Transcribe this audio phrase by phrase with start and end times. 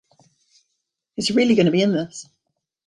[1.15, 2.27] Is he really going to be in this?